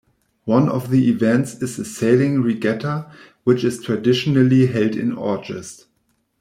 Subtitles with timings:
[0.45, 3.05] One of the events is a sailing Regatta,
[3.43, 5.85] which is traditionally held in August.